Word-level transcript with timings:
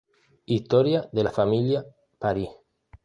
Historia 0.47 1.07
de 1.11 1.23
la 1.25 1.29
Familia 1.29 1.85
París. 2.17 2.49